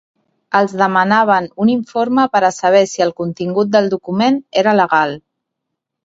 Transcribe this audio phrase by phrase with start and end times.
[0.59, 5.13] Els demanaven un informe per a saber si el contingut del document era legal.